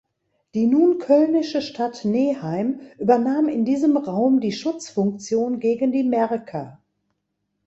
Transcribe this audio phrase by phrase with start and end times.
[0.55, 6.81] Die nun kölnische Stadt Neheim übernahm in diesem Raum die Schutzfunktion gegen die Märker.